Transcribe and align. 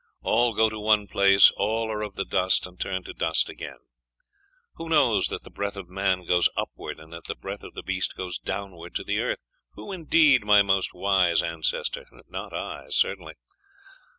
All 0.23 0.55
go 0.55 0.67
to 0.67 0.79
one 0.79 1.05
place; 1.05 1.51
all 1.57 1.91
are 1.91 2.01
of 2.01 2.15
the 2.15 2.25
dust, 2.25 2.65
and 2.65 2.79
turn 2.79 3.03
to 3.03 3.13
dust 3.13 3.49
again. 3.49 3.77
Who 4.77 4.89
knows 4.89 5.27
that 5.27 5.43
the 5.43 5.51
breath 5.51 5.75
of 5.77 5.89
man 5.89 6.25
goes 6.25 6.49
upward, 6.57 6.99
and 6.99 7.13
that 7.13 7.25
the 7.25 7.35
breath 7.35 7.63
of 7.63 7.75
the 7.75 7.83
beast 7.83 8.15
goes 8.17 8.39
downward 8.39 8.95
to 8.95 9.03
the 9.03 9.19
earth? 9.19 9.43
Who, 9.73 9.91
indeed, 9.91 10.43
my 10.43 10.63
most 10.63 10.91
wise 10.95 11.43
ancestor? 11.43 12.07
Not 12.29 12.51
I, 12.51 12.87
certainly. 12.89 13.35